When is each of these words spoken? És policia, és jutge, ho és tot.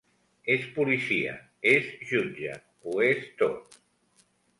És 0.51 0.63
policia, 0.77 1.33
és 1.71 1.91
jutge, 2.13 2.55
ho 2.87 2.97
és 3.09 3.21
tot. 3.43 3.79